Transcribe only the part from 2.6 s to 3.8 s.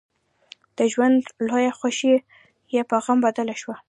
يې په غم بدله شوه.